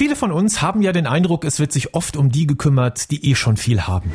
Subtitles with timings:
[0.00, 3.30] Viele von uns haben ja den Eindruck, es wird sich oft um die gekümmert, die
[3.30, 4.10] eh schon viel haben.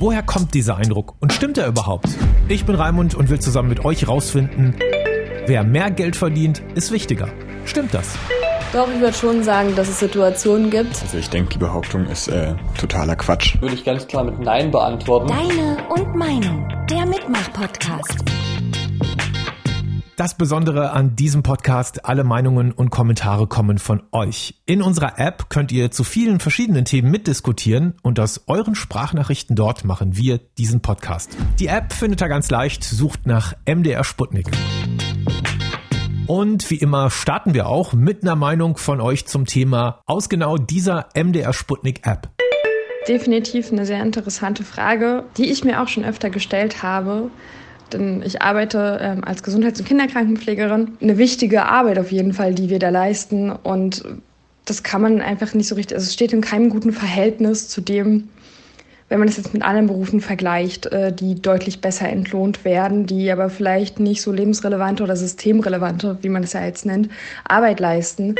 [0.00, 2.08] Woher kommt dieser Eindruck und stimmt er überhaupt?
[2.46, 4.76] Ich bin Raimund und will zusammen mit euch rausfinden,
[5.46, 7.30] wer mehr Geld verdient, ist wichtiger.
[7.64, 8.18] Stimmt das?
[8.74, 11.00] Doch, ich würde schon sagen, dass es Situationen gibt.
[11.00, 13.58] Also ich denke, die Behauptung ist äh, totaler Quatsch.
[13.62, 15.28] Würde ich ganz klar mit Nein beantworten.
[15.28, 18.26] Deine und Meinung, der Mitmach-Podcast.
[20.18, 24.60] Das Besondere an diesem Podcast, alle Meinungen und Kommentare kommen von euch.
[24.66, 29.84] In unserer App könnt ihr zu vielen verschiedenen Themen mitdiskutieren und aus euren Sprachnachrichten dort
[29.84, 31.36] machen wir diesen Podcast.
[31.60, 34.48] Die App findet ihr ganz leicht, sucht nach MDR Sputnik.
[36.26, 40.56] Und wie immer starten wir auch mit einer Meinung von euch zum Thema aus genau
[40.56, 42.28] dieser MDR Sputnik App.
[43.06, 47.30] Definitiv eine sehr interessante Frage, die ich mir auch schon öfter gestellt habe
[47.92, 50.92] denn ich arbeite ähm, als Gesundheits- und Kinderkrankenpflegerin.
[51.00, 53.50] Eine wichtige Arbeit auf jeden Fall, die wir da leisten.
[53.50, 54.04] Und
[54.64, 57.80] das kann man einfach nicht so richtig, also es steht in keinem guten Verhältnis zu
[57.80, 58.28] dem,
[59.08, 63.30] wenn man es jetzt mit anderen Berufen vergleicht, äh, die deutlich besser entlohnt werden, die
[63.30, 67.08] aber vielleicht nicht so lebensrelevante oder systemrelevante, wie man es ja jetzt nennt,
[67.44, 68.34] Arbeit leisten.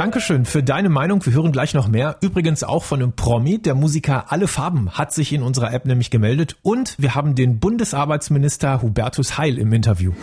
[0.00, 1.26] Dankeschön für deine Meinung.
[1.26, 2.16] Wir hören gleich noch mehr.
[2.22, 3.58] Übrigens auch von einem Promi.
[3.58, 6.56] Der Musiker Alle Farben hat sich in unserer App nämlich gemeldet.
[6.62, 10.14] Und wir haben den Bundesarbeitsminister Hubertus Heil im Interview.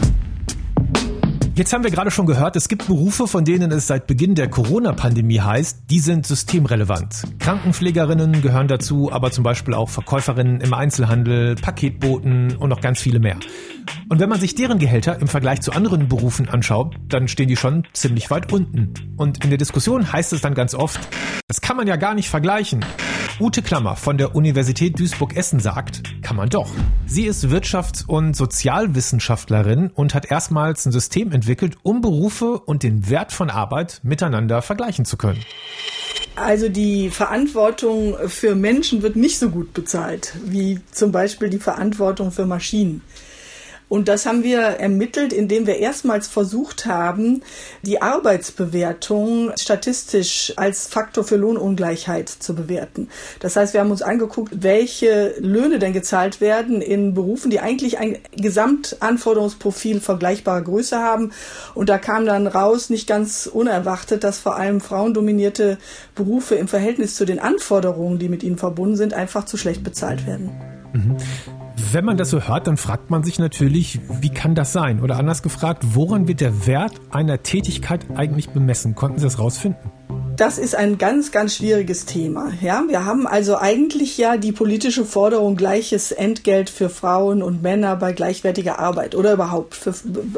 [1.57, 4.47] Jetzt haben wir gerade schon gehört, es gibt Berufe, von denen es seit Beginn der
[4.47, 7.23] Corona-Pandemie heißt, die sind systemrelevant.
[7.39, 13.17] Krankenpflegerinnen gehören dazu, aber zum Beispiel auch Verkäuferinnen im Einzelhandel, Paketboten und noch ganz viele
[13.17, 13.37] mehr.
[14.07, 17.55] Und wenn man sich deren Gehälter im Vergleich zu anderen Berufen anschaut, dann stehen die
[17.55, 18.93] schon ziemlich weit unten.
[19.17, 20.99] Und in der Diskussion heißt es dann ganz oft,
[21.47, 22.85] das kann man ja gar nicht vergleichen.
[23.39, 26.71] Ute Klammer von der Universität Duisburg-Essen sagt, kann man doch.
[27.05, 33.11] Sie ist Wirtschafts- und Sozialwissenschaftlerin und hat erstmals ein System entwickelt, um Berufe und den
[33.11, 35.45] Wert von Arbeit miteinander vergleichen zu können.
[36.35, 42.31] Also die Verantwortung für Menschen wird nicht so gut bezahlt wie zum Beispiel die Verantwortung
[42.31, 43.03] für Maschinen.
[43.89, 47.41] Und das haben wir ermittelt, indem wir erstmals versucht haben,
[47.83, 53.09] die Arbeitsbewertung statistisch als Faktor für Lohnungleichheit zu bewerten.
[53.39, 57.97] Das heißt, wir haben uns angeguckt, welche Löhne denn gezahlt werden in Berufen, die eigentlich
[57.97, 61.31] ein Gesamtanforderungsprofil vergleichbarer Größe haben.
[61.73, 65.77] Und da kam dann raus, nicht ganz unerwartet, dass vor allem frauendominierte
[66.13, 70.27] Berufe im Verhältnis zu den Anforderungen, die mit ihnen verbunden sind, einfach zu schlecht bezahlt
[70.27, 70.51] werden.
[70.93, 71.17] Mhm.
[71.93, 74.99] Wenn man das so hört, dann fragt man sich natürlich, wie kann das sein?
[75.01, 78.93] Oder anders gefragt, woran wird der Wert einer Tätigkeit eigentlich bemessen?
[78.93, 79.89] Konnten Sie das rausfinden?
[80.37, 82.51] Das ist ein ganz, ganz schwieriges Thema.
[82.61, 87.95] Ja, wir haben also eigentlich ja die politische Forderung gleiches Entgelt für Frauen und Männer
[87.95, 89.95] bei gleichwertiger Arbeit oder überhaupt für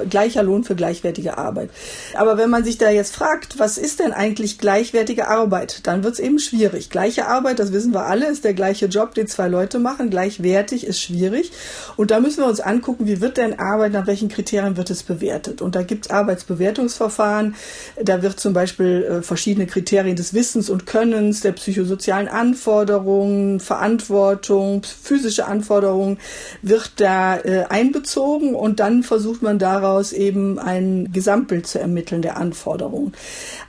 [0.10, 1.70] gleicher Lohn für gleichwertige Arbeit.
[2.14, 6.14] Aber wenn man sich da jetzt fragt, was ist denn eigentlich gleichwertige Arbeit, dann wird
[6.14, 6.90] es eben schwierig.
[6.90, 10.10] Gleiche Arbeit, das wissen wir alle, ist der gleiche Job, den zwei Leute machen.
[10.10, 11.52] Gleichwertig ist schwierig.
[11.98, 15.04] Und da müssen wir uns angucken, wie wird denn Arbeit, nach welchen Kriterien wird es
[15.04, 15.62] bewertet?
[15.62, 17.56] Und da gibt es Arbeitsbewertungsverfahren.
[18.02, 23.60] Da wird zum Beispiel äh, verschiedene Kriterien Kriterien des Wissens und Könnens, der psychosozialen Anforderungen,
[23.60, 26.20] Verantwortung, physische Anforderungen
[26.62, 32.38] wird da äh, einbezogen und dann versucht man daraus eben ein Gesamtbild zu ermitteln der
[32.38, 33.14] Anforderungen.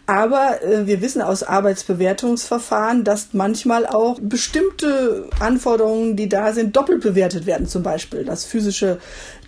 [0.05, 7.01] Aber äh, wir wissen aus Arbeitsbewertungsverfahren, dass manchmal auch bestimmte Anforderungen, die da sind, doppelt
[7.01, 7.67] bewertet werden.
[7.67, 8.99] Zum Beispiel, dass physische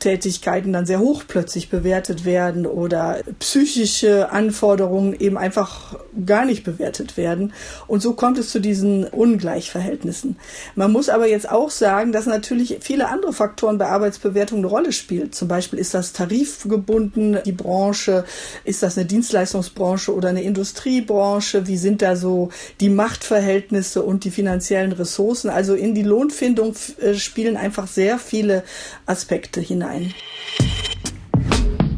[0.03, 5.97] Tätigkeiten dann sehr hoch plötzlich bewertet werden oder psychische Anforderungen eben einfach
[6.27, 7.53] gar nicht bewertet werden.
[7.87, 10.37] Und so kommt es zu diesen Ungleichverhältnissen.
[10.75, 14.91] Man muss aber jetzt auch sagen, dass natürlich viele andere Faktoren bei Arbeitsbewertung eine Rolle
[14.91, 15.31] spielen.
[15.31, 18.25] Zum Beispiel ist das tarifgebunden, die Branche,
[18.65, 22.49] ist das eine Dienstleistungsbranche oder eine Industriebranche, wie sind da so
[22.81, 25.49] die Machtverhältnisse und die finanziellen Ressourcen.
[25.49, 28.65] Also in die Lohnfindung äh, spielen einfach sehr viele
[29.07, 29.92] Aspekte hinein.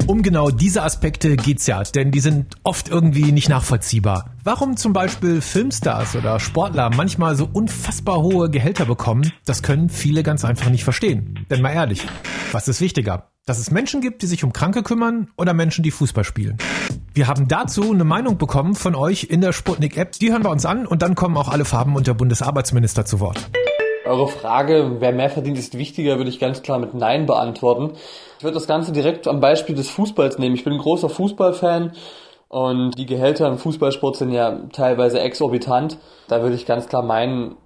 [0.07, 4.35] Um genau diese Aspekte geht's ja, denn die sind oft irgendwie nicht nachvollziehbar.
[4.45, 10.23] Warum zum Beispiel Filmstars oder Sportler manchmal so unfassbar hohe Gehälter bekommen, das können viele
[10.23, 11.47] ganz einfach nicht verstehen.
[11.49, 12.07] Denn mal ehrlich,
[12.53, 13.31] was ist wichtiger?
[13.47, 16.59] Dass es Menschen gibt, die sich um Kranke kümmern oder Menschen, die Fußball spielen?
[17.15, 20.13] Wir haben dazu eine Meinung bekommen von euch in der Sputnik-App.
[20.13, 23.21] Die hören wir uns an und dann kommen auch alle Farben und der Bundesarbeitsminister zu
[23.21, 23.51] Wort.
[24.05, 27.93] Eure Frage, wer mehr verdient, ist wichtiger, würde ich ganz klar mit Nein beantworten.
[28.39, 30.55] Ich würde das Ganze direkt am Beispiel des Fußballs nehmen.
[30.55, 31.93] Ich bin ein großer Fußballfan
[32.49, 35.97] und die Gehälter im Fußballsport sind ja teilweise exorbitant.
[36.29, 37.57] Da würde ich ganz klar meinen,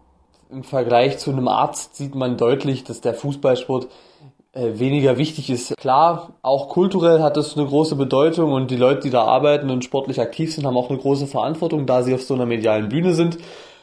[0.51, 3.89] im Vergleich zu einem Arzt sieht man deutlich, dass der Fußballsport
[4.53, 5.77] äh, weniger wichtig ist.
[5.77, 9.85] Klar, auch kulturell hat es eine große Bedeutung und die Leute, die da arbeiten und
[9.85, 13.13] sportlich aktiv sind, haben auch eine große Verantwortung, da sie auf so einer medialen Bühne
[13.13, 13.39] sind.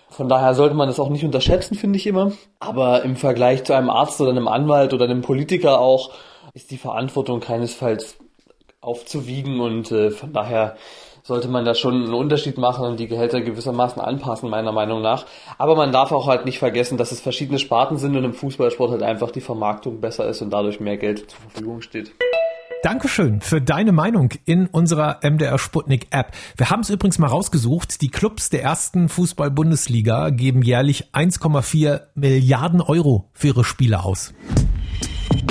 [0.09, 2.31] Von daher sollte man das auch nicht unterschätzen, finde ich immer.
[2.59, 6.11] Aber im Vergleich zu einem Arzt oder einem Anwalt oder einem Politiker auch,
[6.53, 8.17] ist die Verantwortung keinesfalls
[8.81, 10.77] aufzuwiegen und äh, von daher
[11.23, 15.25] sollte man da schon einen Unterschied machen und die Gehälter gewissermaßen anpassen, meiner Meinung nach.
[15.57, 18.91] Aber man darf auch halt nicht vergessen, dass es verschiedene Sparten sind und im Fußballsport
[18.91, 22.11] halt einfach die Vermarktung besser ist und dadurch mehr Geld zur Verfügung steht.
[22.85, 26.33] Dankeschön für deine Meinung in unserer MDR Sputnik App.
[26.55, 27.99] Wir haben es übrigens mal rausgesucht.
[28.03, 34.35] Die Clubs der ersten Fußball-Bundesliga geben jährlich 1,4 Milliarden Euro für ihre Spiele aus.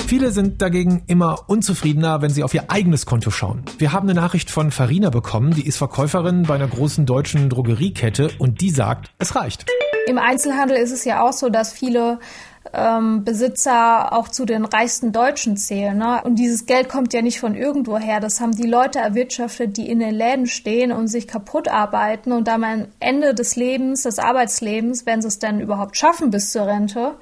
[0.06, 3.64] Viele sind dagegen immer unzufriedener, wenn sie auf ihr eigenes Konto schauen.
[3.78, 8.30] Wir haben eine Nachricht von Farina bekommen, die ist Verkäuferin bei einer großen deutschen Drogeriekette
[8.38, 9.66] und die sagt, es reicht.
[10.06, 12.20] Im Einzelhandel ist es ja auch so, dass viele
[12.74, 15.96] ähm, Besitzer auch zu den reichsten Deutschen zählen.
[15.96, 16.20] Ne?
[16.24, 18.20] Und dieses Geld kommt ja nicht von irgendwo her.
[18.20, 22.32] Das haben die Leute erwirtschaftet, die in den Läden stehen und sich kaputt arbeiten.
[22.32, 22.64] Und am
[23.00, 27.16] Ende des Lebens, des Arbeitslebens, wenn sie es denn überhaupt schaffen bis zur Rente,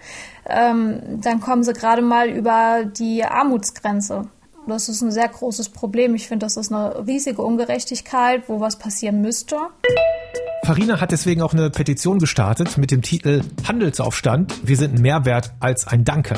[0.48, 4.28] ähm, dann kommen sie gerade mal über die Armutsgrenze.
[4.68, 6.14] Das ist ein sehr großes Problem.
[6.14, 9.56] Ich finde, das ist eine riesige Ungerechtigkeit, wo was passieren müsste.
[10.64, 14.66] Farina hat deswegen auch eine Petition gestartet mit dem Titel Handelsaufstand.
[14.66, 16.36] Wir sind mehr wert als ein Danke.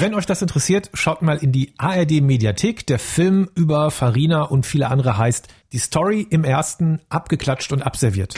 [0.00, 2.86] Wenn euch das interessiert, schaut mal in die ARD Mediathek.
[2.86, 8.34] Der Film über Farina und viele andere heißt Die Story im ersten abgeklatscht und abserviert.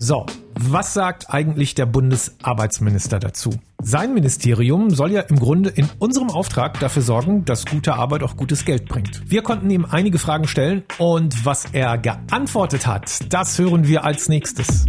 [0.00, 3.50] So, was sagt eigentlich der Bundesarbeitsminister dazu?
[3.82, 8.36] Sein Ministerium soll ja im Grunde in unserem Auftrag dafür sorgen, dass gute Arbeit auch
[8.36, 9.28] gutes Geld bringt.
[9.28, 14.28] Wir konnten ihm einige Fragen stellen und was er geantwortet hat, das hören wir als
[14.28, 14.86] nächstes.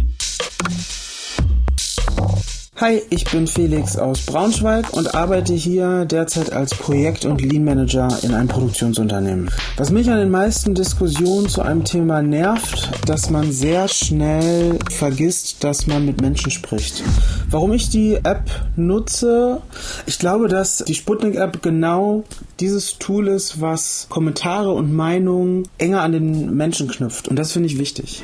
[2.80, 8.08] Hi, ich bin Felix aus Braunschweig und arbeite hier derzeit als Projekt- und Lean Manager
[8.22, 9.50] in einem Produktionsunternehmen.
[9.76, 15.62] Was mich an den meisten Diskussionen zu einem Thema nervt, dass man sehr schnell vergisst,
[15.62, 17.04] dass man mit Menschen spricht.
[17.50, 19.60] Warum ich die App nutze?
[20.06, 22.24] Ich glaube, dass die Sputnik-App genau
[22.60, 27.28] dieses Tool ist, was Kommentare und Meinungen enger an den Menschen knüpft.
[27.28, 28.22] Und das finde ich wichtig.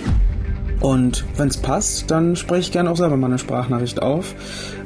[0.80, 4.34] Und wenn es passt, dann spreche ich gerne auch selber mal eine Sprachnachricht auf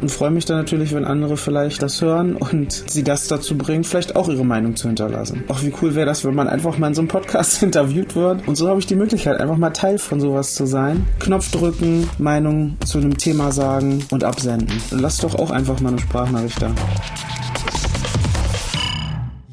[0.00, 3.84] und freue mich dann natürlich, wenn andere vielleicht das hören und sie das dazu bringen,
[3.84, 5.44] vielleicht auch ihre Meinung zu hinterlassen.
[5.48, 8.46] Auch wie cool wäre das, wenn man einfach mal in so einem Podcast interviewt wird.
[8.46, 11.06] Und so habe ich die Möglichkeit, einfach mal Teil von sowas zu sein.
[11.18, 14.80] Knopf drücken, Meinung zu einem Thema sagen und absenden.
[14.90, 16.70] Lass doch auch einfach mal eine Sprachnachricht da.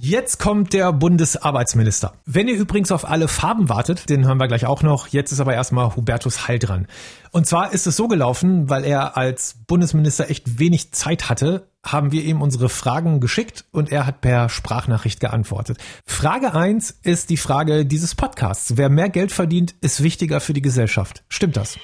[0.09, 2.13] Jetzt kommt der Bundesarbeitsminister.
[2.25, 5.09] Wenn ihr übrigens auf alle Farben wartet, den haben wir gleich auch noch.
[5.09, 6.88] Jetzt ist aber erstmal Hubertus Heil dran.
[7.31, 12.13] Und zwar ist es so gelaufen, weil er als Bundesminister echt wenig Zeit hatte, haben
[12.13, 15.77] wir ihm unsere Fragen geschickt und er hat per Sprachnachricht geantwortet.
[16.06, 18.77] Frage eins ist die Frage dieses Podcasts.
[18.77, 21.25] Wer mehr Geld verdient, ist wichtiger für die Gesellschaft.
[21.27, 21.77] Stimmt das?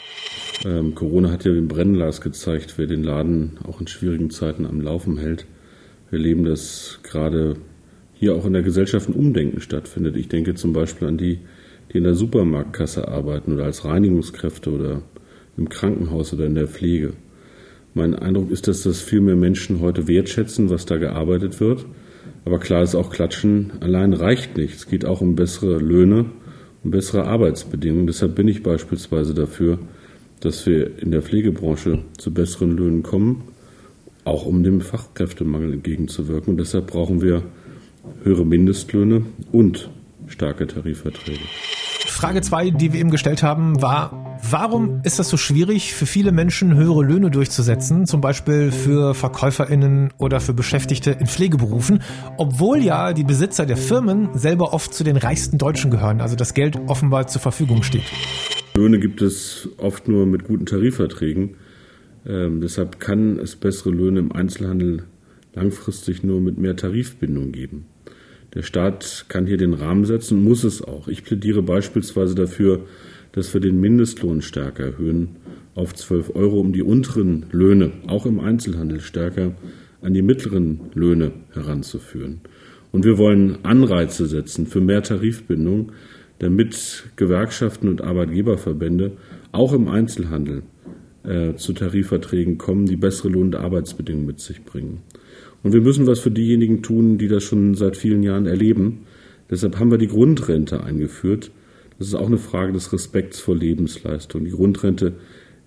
[0.63, 4.79] Ähm, Corona hat ja den Brennglas gezeigt, wer den Laden auch in schwierigen Zeiten am
[4.79, 5.45] Laufen hält.
[6.09, 7.57] Wir erleben das gerade
[8.23, 10.15] hier auch in der Gesellschaft ein Umdenken stattfindet.
[10.15, 11.39] Ich denke zum Beispiel an die,
[11.91, 15.01] die in der Supermarktkasse arbeiten oder als Reinigungskräfte oder
[15.57, 17.13] im Krankenhaus oder in der Pflege.
[17.93, 21.85] Mein Eindruck ist, dass das viel mehr Menschen heute wertschätzen, was da gearbeitet wird.
[22.45, 24.73] Aber klar ist auch, Klatschen allein reicht nicht.
[24.73, 26.27] Es geht auch um bessere Löhne,
[26.81, 28.07] um bessere Arbeitsbedingungen.
[28.07, 29.79] Deshalb bin ich beispielsweise dafür,
[30.39, 33.43] dass wir in der Pflegebranche zu besseren Löhnen kommen,
[34.23, 36.51] auch um dem Fachkräftemangel entgegenzuwirken.
[36.51, 37.43] Und deshalb brauchen wir
[38.23, 39.89] höhere Mindestlöhne und
[40.27, 41.41] starke Tarifverträge.
[42.05, 46.31] Frage zwei, die wir eben gestellt haben, war, warum ist das so schwierig für viele
[46.31, 52.01] Menschen höhere Löhne durchzusetzen, zum Beispiel für Verkäuferinnen oder für Beschäftigte in Pflegeberufen,
[52.37, 56.53] obwohl ja die Besitzer der Firmen selber oft zu den reichsten Deutschen gehören, also das
[56.53, 58.05] Geld offenbar zur Verfügung steht.
[58.75, 61.55] Löhne gibt es oft nur mit guten Tarifverträgen.
[62.25, 65.03] Ähm, deshalb kann es bessere Löhne im Einzelhandel
[65.53, 67.85] langfristig nur mit mehr Tarifbindung geben.
[68.53, 71.07] Der Staat kann hier den Rahmen setzen, muss es auch.
[71.07, 72.85] Ich plädiere beispielsweise dafür,
[73.31, 75.37] dass wir den Mindestlohn stärker erhöhen
[75.75, 79.53] auf 12 Euro, um die unteren Löhne, auch im Einzelhandel, stärker
[80.01, 82.41] an die mittleren Löhne heranzuführen.
[82.91, 85.91] Und wir wollen Anreize setzen für mehr Tarifbindung,
[86.37, 89.13] damit Gewerkschaften und Arbeitgeberverbände
[89.51, 90.61] auch im Einzelhandel
[91.23, 95.01] äh, zu Tarifverträgen kommen, die bessere Lohn- und Arbeitsbedingungen mit sich bringen.
[95.63, 99.05] Und wir müssen was für diejenigen tun, die das schon seit vielen Jahren erleben.
[99.49, 101.51] Deshalb haben wir die Grundrente eingeführt.
[101.97, 104.43] Das ist auch eine Frage des Respekts vor Lebensleistung.
[104.43, 105.13] Die Grundrente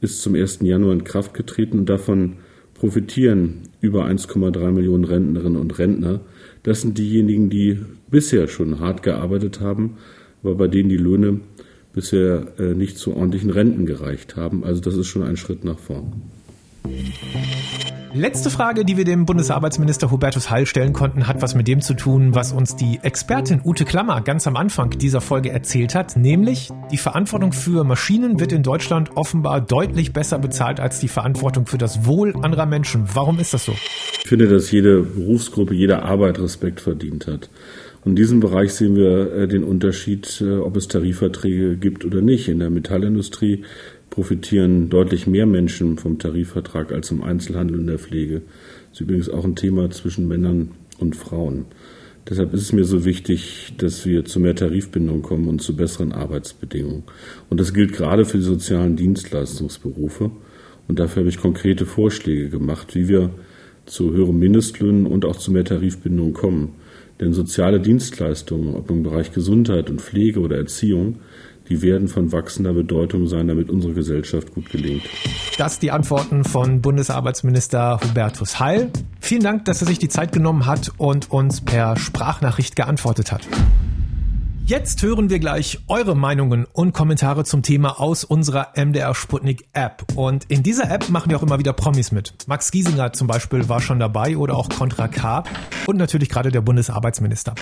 [0.00, 0.61] ist zum 1.
[0.62, 2.37] Januar in Kraft getreten und davon
[2.75, 6.21] profitieren über 1,3 Millionen Rentnerinnen und Rentner,
[6.62, 7.79] das sind diejenigen, die
[8.11, 9.97] bisher schon hart gearbeitet haben,
[10.43, 11.41] aber bei denen die Löhne
[11.93, 14.65] bisher äh, nicht zu ordentlichen Renten gereicht haben.
[14.65, 16.23] Also das ist schon ein Schritt nach vorn.
[18.17, 21.93] Letzte Frage, die wir dem Bundesarbeitsminister Hubertus Heil stellen konnten, hat was mit dem zu
[21.93, 26.71] tun, was uns die Expertin Ute Klammer ganz am Anfang dieser Folge erzählt hat, nämlich
[26.91, 31.77] die Verantwortung für Maschinen wird in Deutschland offenbar deutlich besser bezahlt als die Verantwortung für
[31.77, 33.05] das Wohl anderer Menschen.
[33.13, 33.73] Warum ist das so?
[33.73, 37.51] Ich finde, dass jede Berufsgruppe, jede Arbeit Respekt verdient hat.
[38.07, 42.49] In diesem Bereich sehen wir äh, den Unterschied, äh, ob es Tarifverträge gibt oder nicht.
[42.49, 43.65] In der Metallindustrie
[44.11, 48.43] profitieren deutlich mehr Menschen vom Tarifvertrag als im Einzelhandel und der Pflege.
[48.91, 51.67] Das ist übrigens auch ein Thema zwischen Männern und Frauen.
[52.29, 56.13] Deshalb ist es mir so wichtig, dass wir zu mehr Tarifbindung kommen und zu besseren
[56.13, 57.05] Arbeitsbedingungen.
[57.51, 60.33] Und das gilt gerade für die sozialen Dienstleistungsberufe.
[60.89, 63.31] Und dafür habe ich konkrete Vorschläge gemacht, wie wir
[63.87, 66.73] zu höheren Mindestlöhnen und auch zu mehr Tarifbindung kommen.
[67.21, 71.21] Denn soziale Dienstleistungen, ob im Bereich Gesundheit und Pflege oder Erziehung,
[71.69, 75.03] die werden von wachsender Bedeutung sein, damit unsere Gesellschaft gut gelingt.
[75.59, 78.91] Das die Antworten von Bundesarbeitsminister Hubertus Heil.
[79.21, 83.47] Vielen Dank, dass er sich die Zeit genommen hat und uns per Sprachnachricht geantwortet hat.
[84.69, 90.05] Jetzt hören wir gleich eure Meinungen und Kommentare zum Thema aus unserer MDR Sputnik App.
[90.17, 92.35] Und in dieser App machen wir auch immer wieder Promis mit.
[92.49, 95.45] Max Giesinger zum Beispiel war schon dabei oder auch Contra K
[95.87, 97.55] und natürlich gerade der Bundesarbeitsminister.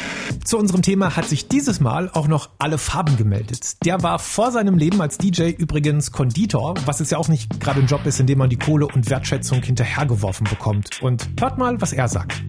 [0.47, 3.85] Zu unserem Thema hat sich dieses Mal auch noch alle Farben gemeldet.
[3.85, 7.81] Der war vor seinem Leben als DJ übrigens Konditor, was es ja auch nicht gerade
[7.81, 11.03] ein Job ist, in dem man die Kohle und Wertschätzung hinterhergeworfen bekommt.
[11.03, 12.43] Und hört mal, was er sagt.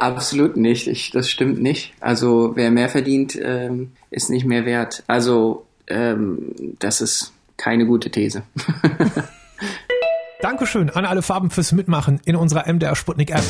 [0.00, 0.86] Absolut nicht.
[0.86, 1.92] Ich, das stimmt nicht.
[2.00, 5.02] Also wer mehr verdient, ähm, ist nicht mehr wert.
[5.06, 8.42] Also ähm, das ist keine gute These.
[10.40, 13.44] Dankeschön an alle Farben fürs Mitmachen in unserer MDR Sputnik App.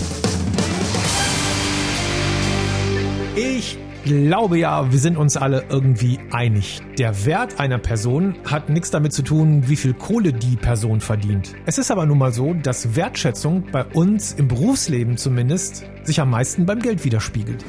[4.04, 6.80] Glaube ja, wir sind uns alle irgendwie einig.
[6.98, 11.54] Der Wert einer Person hat nichts damit zu tun, wie viel Kohle die Person verdient.
[11.66, 16.30] Es ist aber nun mal so, dass Wertschätzung bei uns im Berufsleben zumindest sich am
[16.30, 17.64] meisten beim Geld widerspiegelt.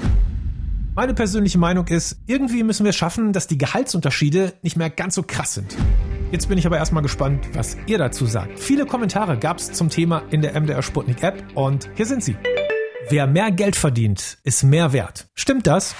[0.94, 5.24] Meine persönliche Meinung ist, irgendwie müssen wir schaffen, dass die Gehaltsunterschiede nicht mehr ganz so
[5.24, 5.78] krass sind.
[6.32, 8.60] Jetzt bin ich aber erstmal gespannt, was ihr dazu sagt.
[8.60, 12.36] Viele Kommentare gab es zum Thema in der MDR Sputnik App und hier sind sie.
[13.10, 15.28] Wer mehr Geld verdient, ist mehr wert.
[15.34, 15.96] Stimmt das?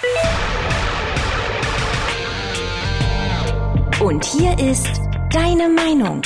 [4.00, 4.88] Und hier ist
[5.30, 6.22] deine Meinung.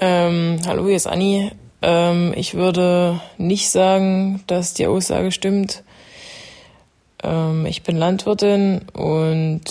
[0.00, 1.50] Ähm, hallo, hier ist Anni.
[1.82, 5.82] Ähm, ich würde nicht sagen, dass die Aussage stimmt.
[7.22, 9.64] Ähm, ich bin Landwirtin und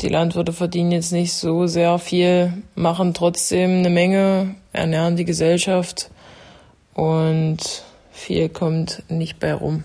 [0.00, 6.10] die Landwirte verdienen jetzt nicht so sehr viel, machen trotzdem eine Menge, ernähren die Gesellschaft
[6.96, 9.84] und viel kommt nicht bei rum.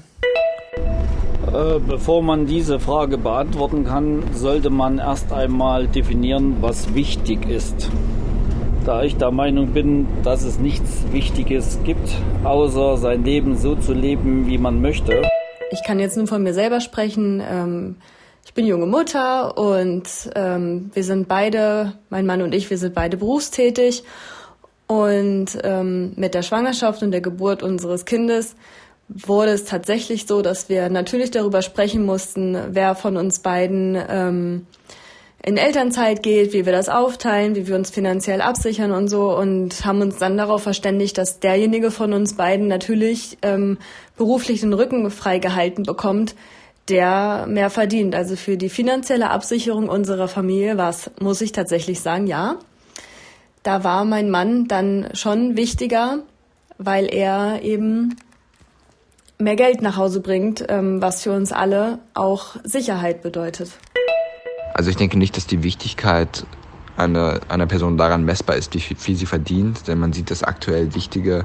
[1.54, 7.90] Äh, bevor man diese Frage beantworten kann, sollte man erst einmal definieren, was wichtig ist.
[8.86, 12.10] Da ich der Meinung bin, dass es nichts Wichtiges gibt,
[12.44, 15.22] außer sein Leben so zu leben, wie man möchte.
[15.72, 17.44] Ich kann jetzt nur von mir selber sprechen.
[17.46, 17.98] Ähm,
[18.46, 22.96] ich bin junge Mutter und ähm, wir sind beide, mein Mann und ich, wir sind
[22.96, 24.04] beide berufstätig.
[24.92, 28.58] Und ähm, mit der Schwangerschaft und der Geburt unseres Kindes
[29.08, 34.68] wurde es tatsächlich so, dass wir natürlich darüber sprechen mussten, wer von uns beiden ähm,
[35.46, 39.86] in Elternzeit geht, wie wir das aufteilen, wie wir uns finanziell absichern und so und
[39.86, 43.78] haben uns dann darauf verständigt, dass derjenige von uns beiden natürlich ähm,
[44.18, 46.36] beruflich den Rücken freigehalten bekommt,
[46.90, 48.14] der mehr verdient.
[48.14, 52.58] Also für die finanzielle Absicherung unserer Familie war es, muss ich tatsächlich sagen, ja
[53.64, 56.20] da war mein Mann dann schon wichtiger,
[56.78, 58.16] weil er eben
[59.38, 63.72] mehr Geld nach Hause bringt, ähm, was für uns alle auch Sicherheit bedeutet.
[64.74, 66.46] Also ich denke nicht, dass die Wichtigkeit
[66.98, 70.94] einer, einer Person daran messbar ist, wie viel sie verdient, denn man sieht, dass aktuell
[70.94, 71.44] wichtige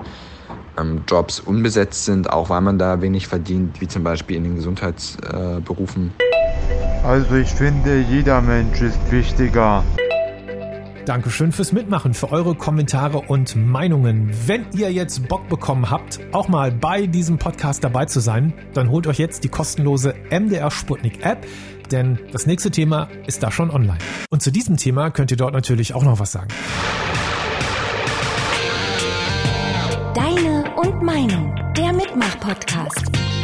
[0.78, 4.56] ähm, Jobs unbesetzt sind, auch weil man da wenig verdient, wie zum Beispiel in den
[4.56, 6.12] Gesundheitsberufen.
[6.18, 9.84] Äh, also ich finde, jeder Mensch ist wichtiger.
[11.06, 14.28] Dankeschön fürs Mitmachen, für eure Kommentare und Meinungen.
[14.46, 18.90] Wenn ihr jetzt Bock bekommen habt, auch mal bei diesem Podcast dabei zu sein, dann
[18.90, 21.46] holt euch jetzt die kostenlose MDR Sputnik App,
[21.92, 23.98] denn das nächste Thema ist da schon online.
[24.30, 26.48] Und zu diesem Thema könnt ihr dort natürlich auch noch was sagen.
[30.12, 33.35] Deine und Meinung, der Mitmach-Podcast.